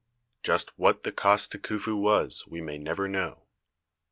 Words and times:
Just 0.41 0.79
what 0.79 1.03
the 1.03 1.11
cost 1.11 1.51
to 1.51 1.59
Khuf 1.59 1.85
u 1.85 1.95
was 1.95 2.47
we 2.47 2.59
may 2.59 2.79
never 2.79 3.07
know. 3.07 3.43